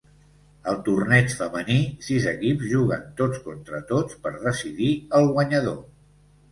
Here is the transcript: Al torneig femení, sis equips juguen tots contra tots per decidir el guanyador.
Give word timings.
Al 0.71 0.79
torneig 0.87 1.35
femení, 1.41 1.77
sis 2.07 2.27
equips 2.33 2.73
juguen 2.73 3.07
tots 3.23 3.45
contra 3.47 3.85
tots 3.95 4.21
per 4.27 4.35
decidir 4.51 4.93
el 5.21 5.35
guanyador. 5.39 5.83